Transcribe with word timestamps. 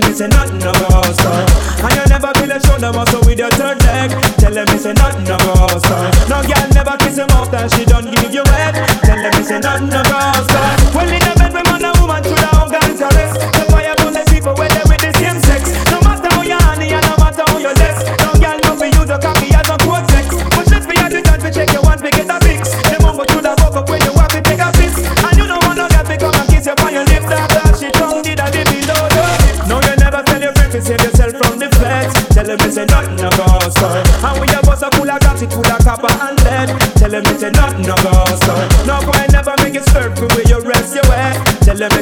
them 0.00 0.10
it's 0.10 0.20
a 0.20 0.28
nothing 0.28 0.58
about 0.58 1.06
us. 1.06 1.24
And 1.24 1.94
you 1.94 2.04
never 2.08 2.32
feel 2.34 2.50
a 2.50 2.60
shoulder 2.60 2.92
muscle 2.92 3.20
with 3.26 3.38
your 3.38 3.50
third 3.50 3.82
leg. 3.84 4.10
Tell 4.38 4.52
them 4.52 4.66
it's 4.68 4.84
nothing 4.84 5.26
about 5.26 5.63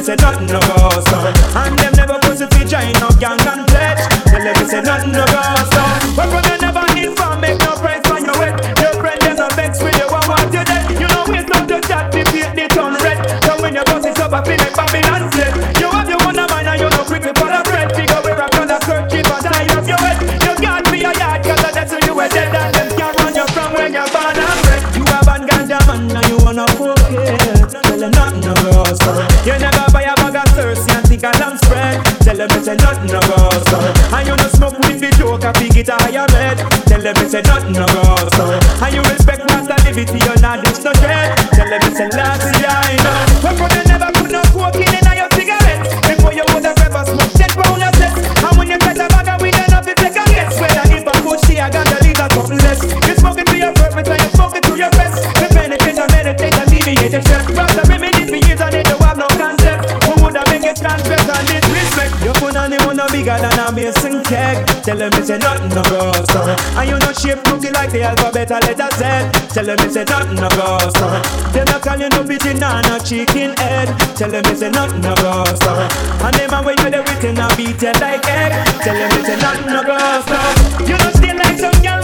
say 0.03 0.15
nothing 0.15 0.42
college 68.53 68.79
I 68.79 68.89
said 69.01 69.33
Tell 69.49 69.65
them 69.65 69.77
it's 69.81 69.95
a 69.95 70.05
nothing 70.05 70.35
no 70.35 70.49
go 70.53 70.77
on 70.77 71.21
They 71.53 71.63
not 71.65 71.81
call 71.81 71.97
you 71.97 72.09
no 72.09 72.21
pigeon 72.23 72.61
and 72.61 72.85
no 72.87 72.99
chicken 72.99 73.57
head. 73.57 73.89
Tell 74.15 74.29
them 74.29 74.43
it's 74.45 74.61
a 74.61 74.69
nothing 74.69 75.01
no 75.01 75.15
go 75.15 75.41
on 75.41 75.47
And 75.49 76.35
them 76.37 76.53
a 76.53 76.59
when 76.61 76.77
you're 76.77 76.91
the 76.91 77.01
written 77.01 77.39
I 77.39 77.49
beat 77.57 77.81
you 77.81 77.93
like 77.97 78.25
egg. 78.29 78.53
Tell 78.85 78.93
them 78.93 79.09
it's 79.17 79.29
a 79.29 79.35
nothing 79.41 79.73
no 79.73 79.81
go 79.81 79.97
on 79.97 80.85
You 80.85 80.97
know 81.01 81.11
still 81.17 81.37
like 81.37 81.57
some 81.57 81.77
girl 81.81 82.02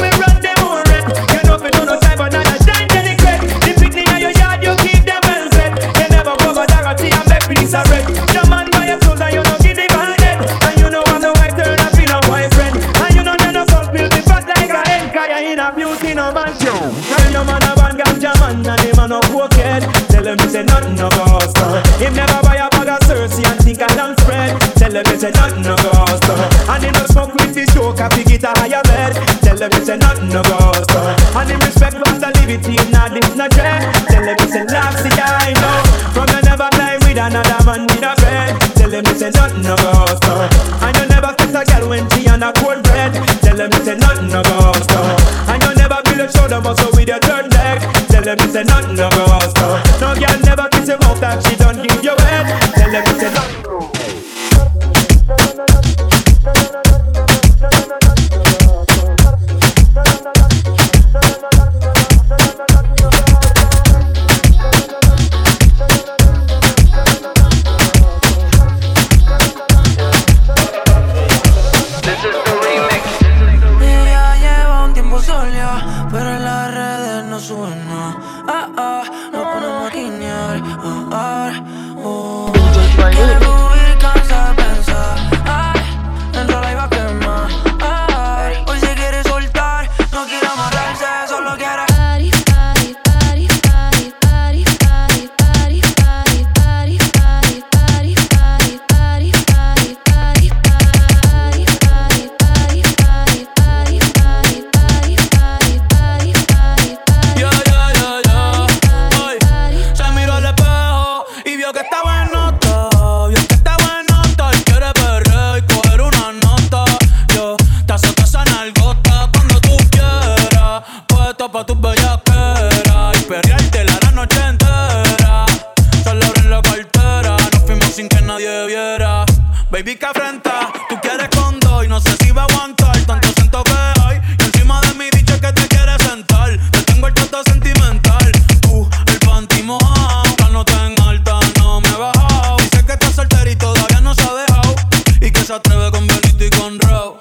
Titi 146.40 146.58
con 146.58 146.80
Rob. 146.80 147.18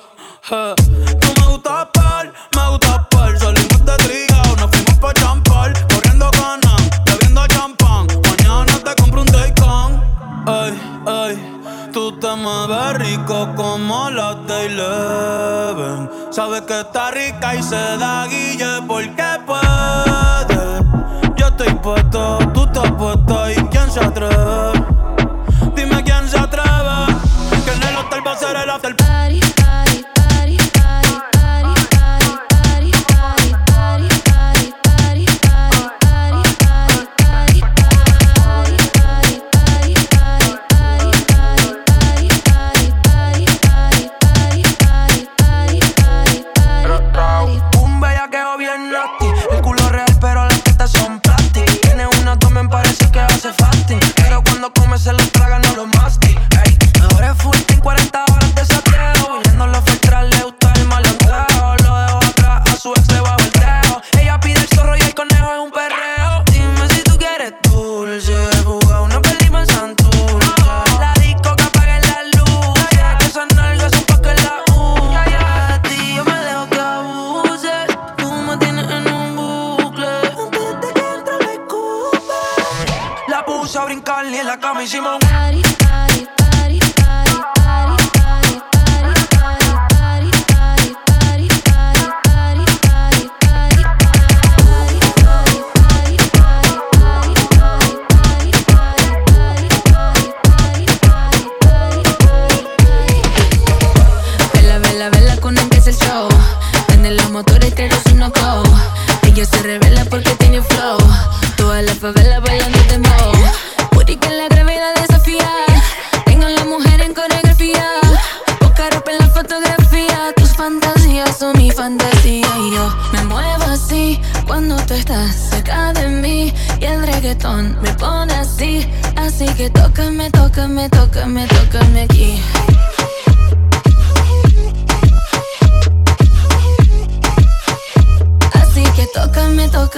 Tú 0.48 1.40
me 1.40 1.46
gustas 1.48 1.88
pal, 1.92 2.32
me 2.54 2.68
gustas 2.70 3.00
pal. 3.10 3.36
Salimos 3.36 3.84
de 3.84 3.96
triga, 3.96 4.42
nos 4.58 4.70
fuimos 4.70 4.98
pa' 5.00 5.12
champal. 5.14 5.72
Corriendo 5.92 6.30
canan, 6.30 6.90
bebiendo 7.04 7.46
champán. 7.48 8.06
Mañana 8.28 8.72
te 8.84 8.94
compro 8.94 9.22
un 9.22 9.26
Taycan. 9.26 10.02
Ey, 10.46 10.80
ey. 11.06 11.90
Tú 11.92 12.12
te 12.20 12.32
mueves 12.36 12.98
rico 12.98 13.48
como 13.56 14.08
la 14.10 14.34
de 14.34 14.66
Eleven. 14.66 16.10
Sabes 16.30 16.62
que 16.62 16.80
está 16.80 17.10
rica 17.10 17.56
y 17.56 17.62
se 17.62 17.96
da 17.98 18.26
guille 18.28 18.82
porque 18.86 19.26
puede. 19.44 20.80
Yo 21.36 21.46
estoy 21.48 21.74
puesto, 21.74 22.38
tú 22.54 22.64
estás 22.64 22.92
puesta 22.92 23.52
y 23.52 23.56
quién 23.66 23.90
se 23.90 24.00
atreve. 24.00 24.77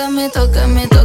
tócame, 0.01 0.31
tócame, 0.31 0.87
tócame. 0.89 1.00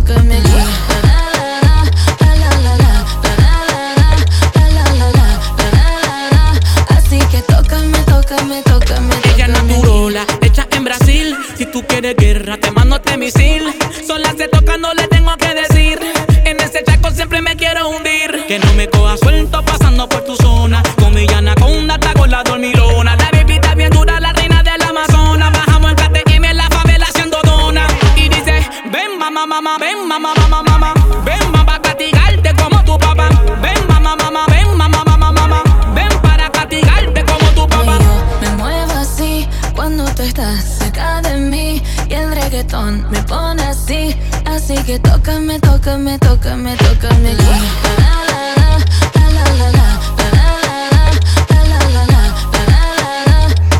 tú 40.14 40.22
estás 40.24 40.64
cerca 40.80 41.22
de 41.22 41.38
mí 41.38 41.82
y 42.10 42.14
el 42.14 42.34
reggaetón 42.36 43.10
me 43.10 43.22
pone 43.24 43.64
así, 43.64 44.16
así 44.46 44.76
que 44.84 45.00
tócame, 45.00 45.60
tócame, 45.60 46.20
tócame, 46.20 46.76
tócame. 46.78 47.36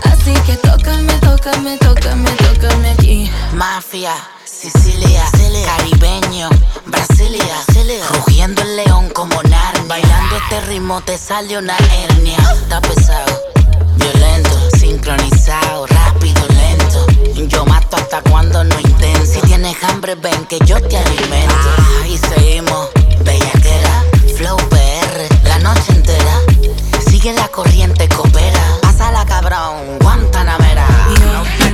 Así 0.04 0.34
que 0.46 0.56
tócame, 0.58 1.14
tócame, 1.20 1.78
tócame, 1.78 2.32
tócame 2.32 2.90
aquí. 2.92 3.32
Mafia, 3.54 4.14
Sicilia, 4.46 5.24
caribeño, 5.66 6.50
Brasilia, 6.86 7.56
rugiendo 8.14 8.62
el 8.62 8.76
león 8.78 9.10
como 9.10 9.36
Narnia. 9.44 9.84
Bailando 9.88 10.38
este 10.38 10.62
ritmo 10.62 11.02
te 11.02 11.18
sale 11.18 11.58
una 11.58 11.78
hernia. 11.78 12.38
Está 12.54 12.82
pesado, 12.82 13.40
violento 13.98 14.55
sincronizado, 14.96 15.86
rápido, 15.88 16.42
lento. 16.48 17.06
Yo 17.48 17.66
mato 17.66 17.98
hasta 17.98 18.22
cuando 18.22 18.64
no 18.64 18.80
intento. 18.80 19.26
Si 19.26 19.42
tienes 19.42 19.76
hambre, 19.84 20.16
ven 20.16 20.46
que 20.46 20.58
yo 20.66 20.82
te 20.82 20.98
alimento. 20.98 21.70
Y 22.08 22.18
seguimos, 22.18 22.90
bellaquera, 23.24 24.04
flow 24.38 24.58
PR, 24.70 25.48
la 25.48 25.60
noche 25.60 25.92
entera. 25.92 26.40
Sigue 27.10 27.34
la 27.34 27.48
corriente, 27.50 28.08
coopera. 28.08 28.78
Pasa 28.82 29.12
la 29.12 29.26
cabrón, 29.26 30.00
Guantanamera. 30.00 30.88
No. 31.20 31.65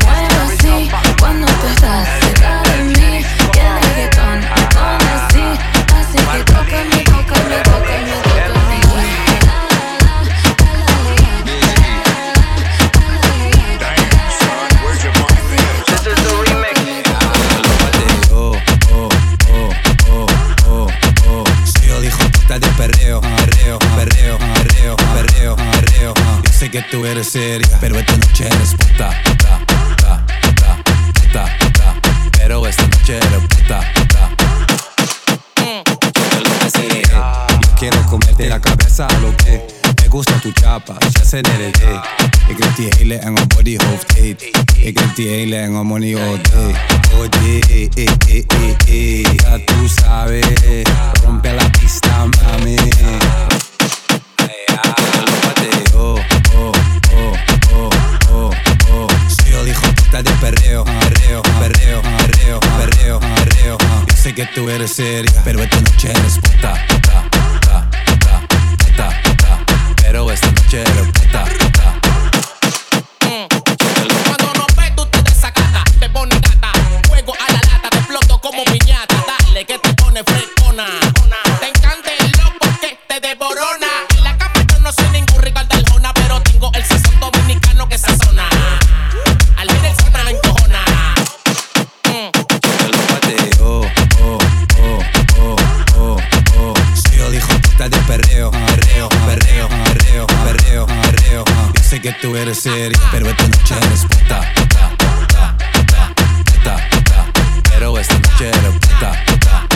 Hele 43.11 43.23
enge 43.23 43.47
body 43.47 43.77
hoofd 43.77 44.17
eet. 44.17 44.41
Ik 44.77 44.97
heb 44.99 45.15
die 45.15 45.27
hele 45.27 45.55
enge 45.55 45.83
money 45.83 46.15
all 46.15 46.37
day. 46.41 46.75
Oh 47.13 47.25
yeah, 47.43 47.69
eh, 47.69 47.89
eh, 47.95 48.43
eh, 48.47 48.75
eh. 48.87 49.23
Ya 49.23 49.59
tú 49.65 49.87
sabes, 49.87 50.45
rompe 51.23 51.53
la 51.53 51.69
pista, 51.69 52.25
mami. 52.25 52.75
Oh, 55.93 56.19
oh, 56.55 56.71
oh, 57.13 57.33
oh, 57.73 57.89
oh, 58.31 58.51
oh. 58.91 59.07
Soy 59.27 59.53
el 59.59 59.67
hijo 59.67 59.87
puta 59.95 60.21
de 60.23 60.31
perreo, 60.31 60.83
perreo, 60.83 61.41
perreo, 61.41 62.01
perreo, 62.01 62.59
perreo, 62.59 63.19
perreo. 63.19 63.77
Yo 64.07 64.15
sé 64.15 64.33
que 64.33 64.45
tú 64.55 64.69
eres 64.69 64.93
seria, 64.93 65.41
pero 65.43 65.61
esta 65.61 65.81
noche 65.81 66.11
eres 66.11 66.39
puta, 66.39 66.73
puta, 66.87 67.23
puta, 67.29 67.89
puta, 68.05 68.41
puta, 68.77 69.09
puta. 69.23 69.59
Pero 70.01 70.31
esta 70.31 70.51
noche 70.51 70.81
eres 70.81 71.07
puta, 71.07 71.43
pero 102.63 103.27
esta 103.27 103.47
noche 103.47 103.75
eres 103.75 104.01
puta, 104.01 104.39
puta, 104.53 104.89
puta, 104.95 105.55
puta, 105.73 106.13
puta, 106.45 106.89
puta. 106.91 107.25
Pero 107.63 107.97
esta 107.97 108.13
noche 108.19 108.49
eres 108.49 108.73
puta, 108.73 109.13
puta. 109.25 109.67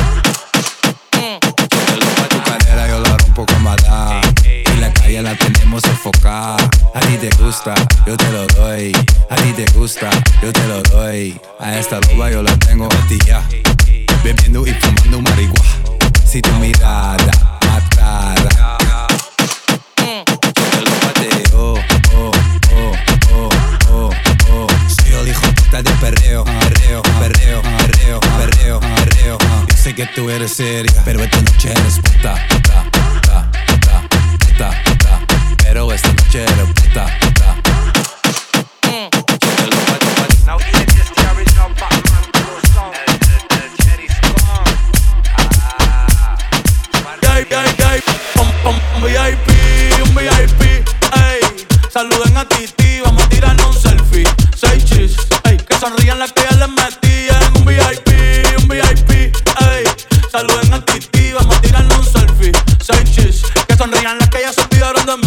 Tu 2.29 2.43
cadera 2.43 2.87
yo 2.87 2.99
la 2.99 3.17
rompo 3.17 3.45
con 3.47 3.63
maldad. 3.63 4.21
Y 4.45 4.79
la 4.79 4.93
calle 4.93 5.23
la 5.23 5.35
tenemos 5.35 5.83
enfocada. 5.85 6.57
A 6.93 6.99
ti 6.99 7.17
te 7.17 7.29
gusta, 7.43 7.73
yo 8.05 8.15
te 8.17 8.31
lo 8.31 8.45
doy. 8.47 8.91
A 9.31 9.35
ti 9.35 9.53
te 9.53 9.65
gusta, 9.73 10.11
yo 10.43 10.53
te 10.53 10.67
lo 10.67 10.83
doy. 10.83 11.41
A 11.59 11.79
esta 11.79 11.99
loba 12.01 12.29
yo 12.29 12.43
la 12.43 12.55
tengo 12.57 12.85
a 12.85 13.07
ti 13.07 13.17
ya 13.25 13.41
Bebiendo 14.23 14.67
y 14.67 14.73
fumando 14.73 15.21
marihuana. 15.21 15.71
Si 16.23 16.39
tu 16.39 16.51
mirada 16.59 17.55
que 30.07 30.13
tú 30.13 30.29
eres 30.29 30.53
seria, 30.53 30.93
pero 31.03 31.23
esta 31.23 31.41
noche 31.41 31.71
eres 31.71 31.99
puta, 31.99 32.35
puta, 32.49 32.83
puta, 32.91 33.49
puta, 34.39 34.83
puta. 34.83 35.19
Pero 35.57 35.93
esta 35.93 36.11
noche 36.13 36.43
eres 36.43 36.67
puta, 36.73 37.05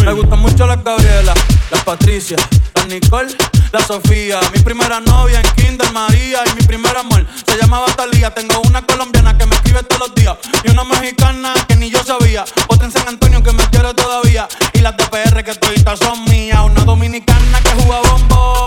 Me 0.09 0.15
gustan 0.15 0.39
mucho 0.39 0.65
las 0.65 0.83
Gabriela, 0.83 1.35
las 1.69 1.83
Patricia, 1.83 2.35
las 2.73 2.87
Nicole, 2.87 3.31
la 3.71 3.79
Sofía. 3.79 4.39
Mi 4.55 4.59
primera 4.63 4.99
novia 4.99 5.39
en 5.39 5.47
Kinder 5.53 5.91
María 5.91 6.39
y 6.47 6.55
mi 6.55 6.65
primer 6.65 6.97
amor 6.97 7.27
se 7.45 7.55
llamaba 7.55 7.85
Talía. 7.95 8.33
Tengo 8.33 8.59
una 8.61 8.81
colombiana 8.81 9.37
que 9.37 9.45
me 9.45 9.53
escribe 9.53 9.83
todos 9.83 10.07
los 10.07 10.15
días 10.15 10.35
y 10.63 10.71
una 10.71 10.83
mexicana 10.83 11.53
que 11.67 11.75
ni 11.75 11.91
yo 11.91 12.03
sabía. 12.03 12.43
Otra 12.69 12.87
en 12.87 12.91
San 12.91 13.07
Antonio 13.07 13.43
que 13.43 13.51
me 13.51 13.63
quiere 13.69 13.93
todavía 13.93 14.47
y 14.73 14.79
las 14.79 14.97
de 14.97 15.05
PR 15.05 15.43
que 15.43 15.53
toditas 15.53 15.99
son 15.99 16.25
mías. 16.25 16.59
Una 16.65 16.83
dominicana 16.85 17.61
que 17.61 17.69
juega 17.69 18.01
bombón, 18.09 18.65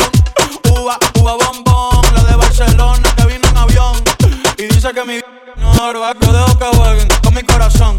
uva, 0.70 0.96
uva 1.18 1.34
bombón. 1.44 2.14
La 2.14 2.22
de 2.22 2.36
Barcelona 2.36 3.14
que 3.16 3.26
vino 3.26 3.48
en 3.48 3.56
avión 3.56 3.96
y 4.58 4.62
dice 4.72 4.92
que 4.94 5.04
mi 5.04 5.18
no 5.56 5.92
yo 5.92 6.32
dejo 6.32 6.56
que 6.56 6.76
jueguen 6.76 7.08
con 7.20 7.34
mi 7.34 7.42
corazón. 7.42 7.98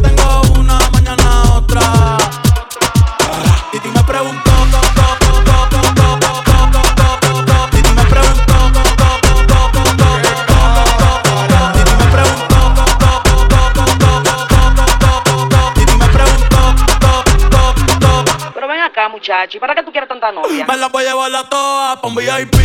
ven 19.41 19.47
acá, 19.47 19.47
muchacho, 19.47 19.57
¿y 19.57 19.59
para 19.59 19.75
qué 19.75 19.83
tú 19.83 19.91
quieres 19.91 20.07
tanta 20.09 20.31
novia? 20.31 20.65
Me 20.65 20.77
la 20.77 20.87
voy 20.87 21.05
a 21.05 21.09
llevar 21.09 21.35
a 21.35 21.49
todas 21.49 21.97
pa' 21.99 22.07
un 22.07 22.15
VIP, 22.15 22.55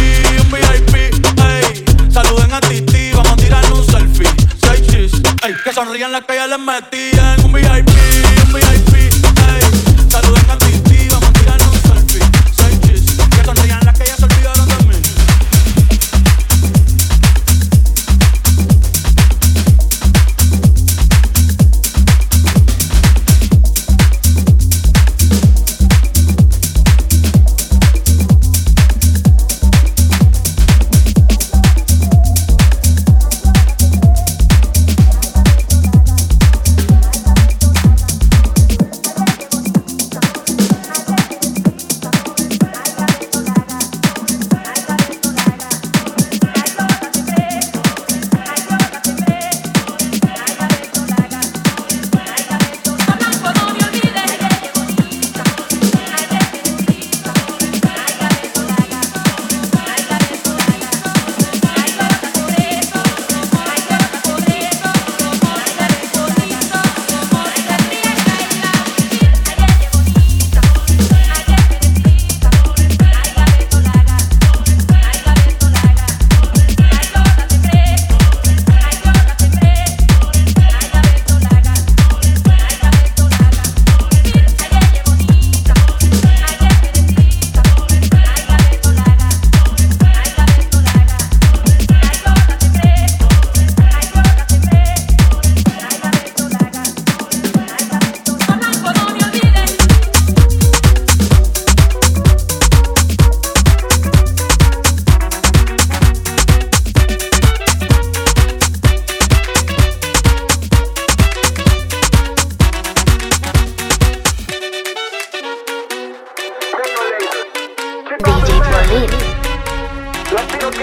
un 0.41 0.51
VIP, 0.51 0.95
ey. 0.95 1.85
Saluden 2.11 2.53
a 2.53 2.61
Titi, 2.61 3.13
vamos 3.13 3.33
a 3.33 3.37
tirarnos 3.37 3.79
un 3.81 3.87
selfie. 3.87 4.29
Seis 4.61 4.87
chis, 4.89 5.13
ey. 5.45 5.55
Que 5.65 5.73
sonrían 5.73 6.13
las 6.13 6.25
que 6.25 6.35
ya 6.35 6.47
les 6.47 6.59
metían. 6.59 7.45
Un 7.45 7.53
VIP, 7.53 7.89
un 8.47 8.53
VIP, 8.53 8.95
ey. 8.95 10.11
Saluden 10.11 10.51
a 10.51 10.59
Titi, 10.59 10.76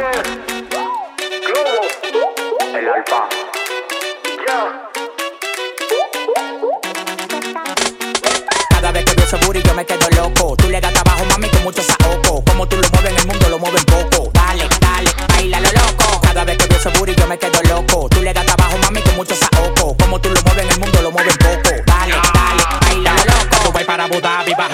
Globo, 0.03 1.81
el 2.77 2.89
alfa. 2.89 3.29
Cada 8.69 8.91
vez 8.91 9.05
que 9.05 9.15
veo 9.15 9.25
ese 9.25 9.37
booty 9.37 9.63
yo 9.63 9.73
me 9.73 9.85
quedo 9.85 10.09
loco. 10.17 10.57
Tú 10.57 10.67
le 10.67 10.81
das 10.81 10.91
trabajo, 10.91 11.23
mami, 11.29 11.47
con 11.47 11.63
mucho 11.63 11.81
saoco. 11.81 12.43
Como 12.43 12.67
tú 12.67 12.75
lo 12.75 12.89
mueves 12.89 13.11
en 13.11 13.17
el 13.17 13.27
mundo 13.27 13.49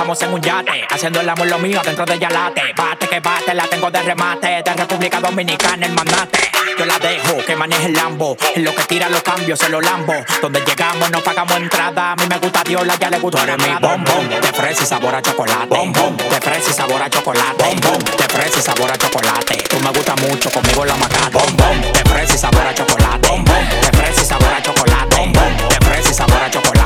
En 0.09 0.33
un 0.33 0.41
yate. 0.41 0.87
Haciendo 0.89 1.21
el 1.21 1.29
amor 1.29 1.45
lo 1.45 1.59
mío 1.59 1.79
dentro 1.85 2.03
de 2.03 2.17
Yalate. 2.17 2.73
Bate 2.75 3.07
que 3.07 3.19
bate, 3.19 3.53
la 3.53 3.67
tengo 3.67 3.91
de 3.91 4.01
remate. 4.01 4.63
De 4.63 4.73
República 4.73 5.19
Dominicana, 5.19 5.85
el 5.85 5.93
mandate. 5.93 6.49
Yo 6.79 6.85
la 6.85 6.97
dejo 6.97 7.37
que 7.45 7.55
maneje 7.55 7.85
el 7.85 7.93
Lambo. 7.93 8.35
En 8.55 8.63
lo 8.63 8.73
que 8.73 8.83
tira 8.85 9.07
los 9.07 9.21
cambios, 9.21 9.59
se 9.59 9.69
lo 9.69 9.79
lambo. 9.79 10.15
Donde 10.41 10.61
llegamos, 10.61 11.11
no 11.11 11.21
pagamos 11.21 11.55
entrada. 11.57 12.13
A 12.13 12.15
mí 12.15 12.23
me 12.27 12.39
gusta 12.39 12.63
Diola, 12.63 12.95
ya 12.95 13.11
le 13.11 13.19
gusta 13.19 13.45
mi 13.45 13.69
bombón. 13.79 14.29
De 14.29 14.51
fresa 14.51 14.81
y 14.81 14.85
sabor 14.87 15.13
a 15.13 15.21
chocolate. 15.21 15.67
Bombón. 15.67 16.17
De 16.17 16.41
fresa 16.41 16.71
y 16.71 16.73
sabor 16.73 17.01
a 17.03 17.09
chocolate. 17.09 17.63
Bombón. 17.63 17.99
De 17.99 18.23
fresa 18.23 18.59
y 18.59 18.61
sabor 18.63 18.91
a 18.91 18.97
chocolate. 18.97 19.57
Tú 19.69 19.79
me 19.79 19.91
gusta 19.91 20.15
mucho, 20.15 20.49
conmigo 20.49 20.85
la 20.85 20.95
macata. 20.95 21.29
Bombón. 21.29 21.81
De 21.93 22.09
fresa 22.09 22.33
y 22.33 22.37
sabor 22.39 22.65
a 22.65 22.73
chocolate. 22.73 23.27
Bombón. 23.27 23.69
De 23.69 23.97
fresa 23.97 24.21
y 24.23 24.25
sabor 24.25 24.53
a 24.57 24.61
chocolate. 24.63 25.15
Bombón. 25.17 25.57
De 25.69 25.85
fresa 25.85 26.09
y 26.09 26.13
sabor 26.15 26.41
a 26.41 26.49
chocolate. 26.49 26.78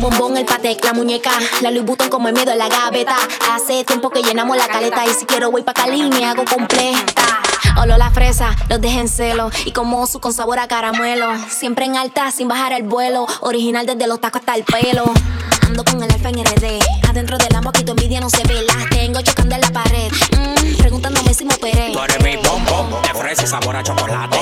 Bombón, 0.00 0.38
el 0.38 0.46
patec, 0.46 0.82
la 0.84 0.94
muñeca. 0.94 1.30
La 1.60 1.70
Louis 1.70 1.84
Vuitton 1.84 2.08
como 2.08 2.28
el 2.28 2.34
miedo 2.34 2.52
en 2.52 2.58
la 2.58 2.68
gaveta. 2.68 3.16
Hace 3.52 3.84
tiempo 3.84 4.08
que 4.08 4.22
llenamos 4.22 4.56
la 4.56 4.66
caleta. 4.66 5.04
Y 5.06 5.10
si 5.10 5.26
quiero 5.26 5.50
voy 5.50 5.62
pa' 5.62 5.74
Cali, 5.74 6.08
me 6.08 6.24
hago 6.24 6.44
completa. 6.44 7.39
Olo 7.78 7.96
la 7.96 8.10
fresa, 8.10 8.54
los 8.68 8.80
dejen 8.80 9.08
celo. 9.08 9.50
Y 9.64 9.72
como 9.72 10.06
su 10.06 10.20
con 10.20 10.32
sabor 10.32 10.58
a 10.58 10.68
caramelo. 10.68 11.28
Siempre 11.48 11.84
en 11.86 11.96
alta, 11.96 12.30
sin 12.30 12.48
bajar 12.48 12.72
el 12.72 12.82
vuelo. 12.84 13.26
Original 13.40 13.86
desde 13.86 14.06
los 14.06 14.20
tacos 14.20 14.40
hasta 14.40 14.54
el 14.54 14.64
pelo. 14.64 15.04
Ando 15.62 15.84
con 15.84 16.02
el 16.02 16.10
alfa 16.10 16.28
en 16.30 16.44
RD. 16.44 16.80
Adentro 17.08 17.38
del 17.38 17.48
lambo 17.52 17.70
aquí 17.70 17.84
tu 17.84 17.92
envidia 17.92 18.20
no 18.20 18.28
se 18.28 18.42
ve. 18.42 18.62
Las 18.62 18.88
tengo 18.90 19.20
chocando 19.20 19.54
en 19.54 19.60
la 19.60 19.70
pared. 19.70 20.10
Mm, 20.36 20.76
preguntándome 20.78 21.32
si 21.32 21.44
me 21.44 21.54
operé. 21.54 21.92
Tú 21.92 22.00
eres 22.02 22.22
mi 22.22 22.36
bombón, 22.36 22.88
fresa 23.14 23.44
y 23.44 23.46
sabor 23.46 23.76
a 23.76 23.82
chocolate. 23.82 24.38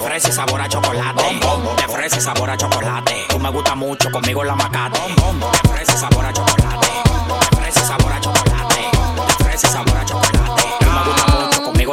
Fresa 0.00 0.28
y 0.28 0.32
sabor 0.32 0.60
a 0.60 0.68
chocolate. 0.68 1.40
Fresa 1.88 2.18
y 2.18 2.20
sabor 2.20 2.50
a 2.50 2.56
chocolate. 2.56 3.14
Tú 3.28 3.38
me 3.38 3.50
gusta 3.50 3.74
mucho, 3.74 4.10
conmigo 4.10 4.44
la 4.44 4.54
macate. 4.54 5.00
Fresa 5.70 5.94
y 5.94 5.98
sabor 5.98 6.26
a 6.26 6.32
chocolate. 6.32 6.88
Fresa 7.56 7.80
y 7.80 7.86
sabor 7.86 8.12
a 8.12 8.20
chocolate. 8.20 8.90
Fresa 9.42 9.66
y 9.66 9.70
sabor 9.70 9.96
a 9.96 10.04
chocolate. 10.04 10.62
Tú 10.80 10.86
me 10.86 11.04
gusta 11.04 11.27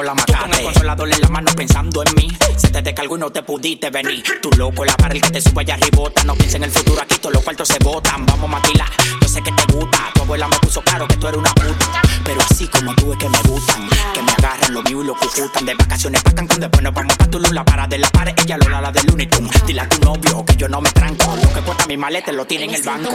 la 0.04 0.14
macate. 0.14 0.38
Con 0.40 0.54
el 0.54 0.64
consolador 0.64 1.14
en 1.14 1.22
la 1.22 1.30
mano 1.30 1.52
pensando 1.56 2.04
en 2.04 2.16
mí. 2.16 2.38
Se 2.58 2.70
te 2.70 2.82
descargó 2.82 3.18
y 3.18 3.20
no 3.20 3.32
te 3.32 3.44
pudiste 3.44 3.90
venir. 3.90 4.24
Tú 4.42 4.50
loco, 4.58 4.86
la 4.86 4.96
que 4.96 5.20
te 5.20 5.42
sube 5.42 5.62
allá 5.62 5.76
arribota. 5.76 6.24
No 6.24 6.36
piensa 6.36 6.58
en 6.58 6.64
el 6.64 6.72
futuro, 6.72 7.02
aquí 7.02 7.16
todos 7.18 7.34
los 7.34 7.44
cuartos 7.44 7.68
se 7.68 7.80
botan. 7.80 8.26
Vamos 8.26 8.46
a 8.46 8.48
maquilar, 8.48 8.90
yo 9.22 9.28
sé 9.28 9.42
que 9.42 9.52
te 9.52 9.74
gusta. 9.74 10.12
Tu 10.14 10.22
abuela 10.22 10.48
me 10.48 10.58
puso 10.60 10.82
claro 10.82 11.08
que 11.08 11.16
tú 11.18 11.28
eres 11.28 11.40
una 11.40 11.54
puta. 11.54 12.02
Pero 12.24 12.42
así 12.42 12.68
como 12.68 12.96
tú 12.96 13.14
es 13.14 13.18
que 13.18 13.30
me 13.30 13.42
gustan. 13.44 13.88
Que 14.14 14.22
me 14.22 14.32
agarran 14.32 14.74
lo 14.74 14.84
mío 14.84 15.02
y 15.02 15.06
lo 15.06 15.16
cucutan. 15.16 15.66
De 15.66 15.74
vacaciones 15.76 16.22
pa' 16.24 16.32
Cancún, 16.32 16.60
después 16.60 16.84
nos 16.84 16.94
vamos 16.94 17.16
pa' 17.16 17.28
Tulum. 17.28 17.52
La 17.54 17.64
para 17.64 17.88
de 17.88 17.98
la 17.98 18.10
pared, 18.10 18.34
ella 18.44 18.58
lo 18.58 18.70
la 18.70 18.92
del 18.92 19.06
Tunes. 19.30 19.66
Dile 19.66 19.82
a 19.82 19.90
tu 19.90 20.00
novio 20.00 20.44
que 20.46 20.56
yo 20.56 20.68
no 20.68 20.82
me 20.82 20.92
tranco. 20.92 21.36
Lo 21.36 21.54
que 21.54 21.62
cuesta 21.62 21.86
mi 21.88 21.98
maleta 21.98 22.32
lo 22.32 22.46
tiene 22.46 22.66
en 22.66 22.76
el 22.76 22.84
banco. 22.84 23.12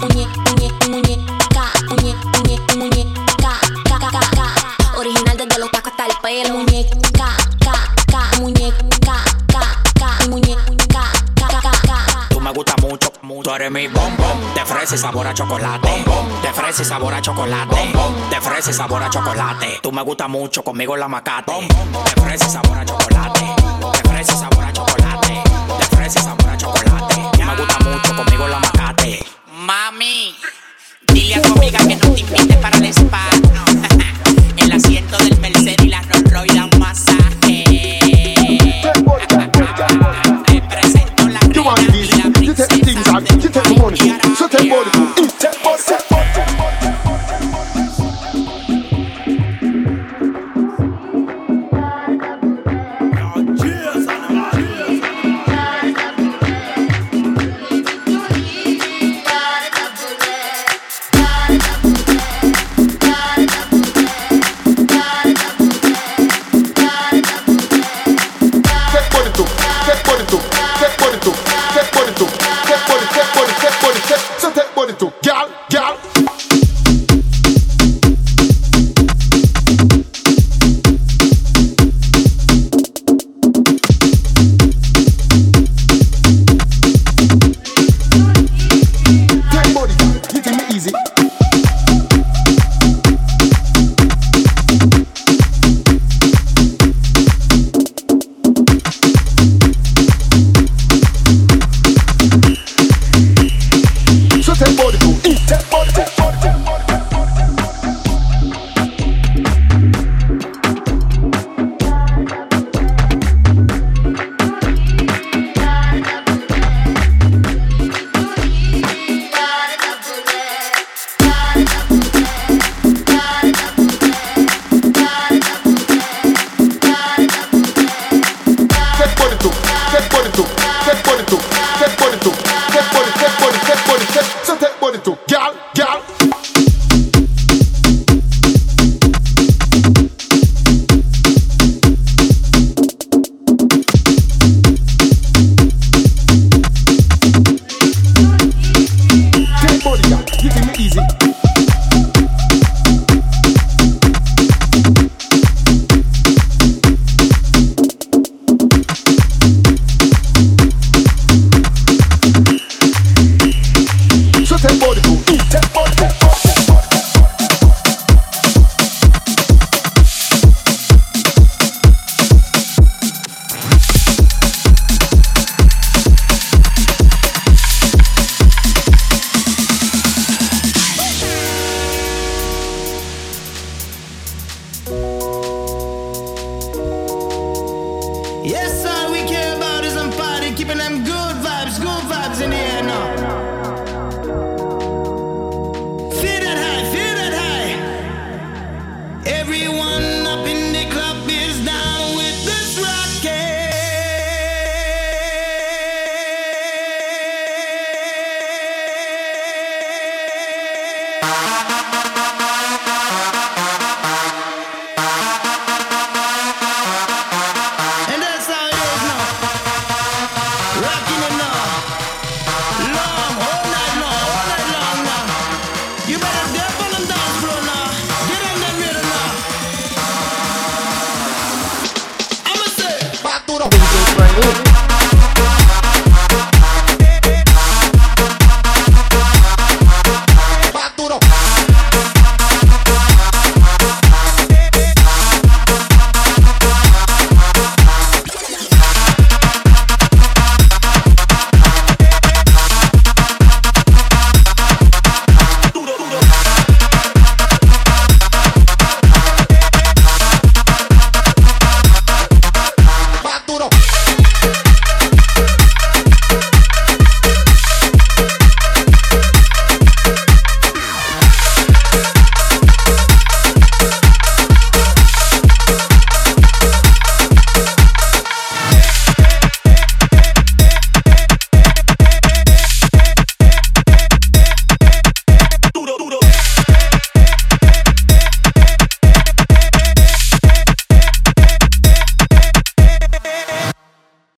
Muñeca, 0.00 0.38
muñeca, 0.46 0.88
muñeca. 0.88 1.30
Original 5.00 5.34
desde 5.34 5.58
los 5.58 5.70
tacos 5.70 5.92
hasta 5.92 6.06
el 6.06 6.12
pelo. 6.20 6.58
Muñeca, 6.58 6.94
ca, 7.58 7.94
ca, 8.06 8.38
muñeca, 8.38 8.84
ca, 9.46 9.82
ca, 9.98 10.28
muñeca, 10.28 10.62
ca, 10.92 11.48
ca, 11.48 11.60
ca, 11.62 11.72
ca. 11.86 12.26
Tú 12.28 12.38
me 12.38 12.50
gusta 12.52 12.74
mucho, 12.82 13.10
mucho. 13.22 13.48
Tú 13.48 13.56
eres 13.56 13.70
mi 13.70 13.88
bombón. 13.88 14.50
Fresa 14.66 14.94
y 14.94 14.98
sabor 14.98 15.26
a 15.26 15.34
chocolate. 15.34 16.04
Fresa 16.54 16.82
y 16.82 16.84
sabor 16.84 17.14
a 17.14 17.22
chocolate. 17.22 17.92
De 18.30 18.40
fresa 18.40 18.70
y 18.70 18.74
sabor 18.74 19.02
a 19.02 19.10
chocolate. 19.10 19.80
Tú 19.82 19.90
me 19.90 20.02
gusta 20.02 20.28
mucho, 20.28 20.62
conmigo 20.62 20.96
la 20.96 21.08
macate. 21.08 21.52
De 21.52 22.20
fresa 22.20 22.46
y 22.46 22.50
sabor 22.50 22.78
a 22.78 22.84
chocolate. 22.84 23.54
Fresa 24.06 24.32
y 24.32 24.36
sabor 24.36 24.64
a 24.64 24.72
chocolate. 24.72 25.42
Fresa 25.90 26.18
y 26.18 26.22
sabor 26.22 26.48
a 26.50 26.56
chocolate. 26.56 27.14
Tú 27.32 27.42
me 27.42 27.56
gusta 27.56 27.78
mucho, 27.80 28.16
conmigo 28.16 28.46
la 28.46 28.59